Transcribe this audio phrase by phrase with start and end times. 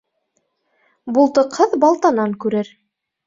[1.17, 2.73] Булдыҡһыҙ балтанан күрер.